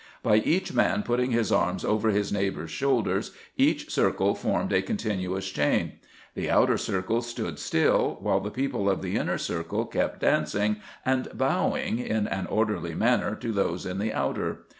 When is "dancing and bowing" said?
10.21-11.99